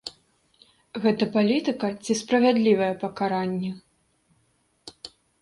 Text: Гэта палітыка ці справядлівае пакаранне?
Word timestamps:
Гэта 1.03 1.27
палітыка 1.35 1.87
ці 2.03 2.17
справядлівае 2.21 2.89
пакаранне? 3.05 3.71